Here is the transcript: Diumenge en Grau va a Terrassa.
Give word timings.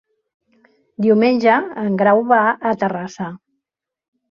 Diumenge 1.07 1.59
en 1.83 2.01
Grau 2.01 2.25
va 2.33 2.41
a 2.73 2.75
Terrassa. 2.85 3.31